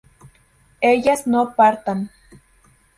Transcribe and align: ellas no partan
ellas 0.89 1.27
no 1.27 1.53
partan 1.55 2.09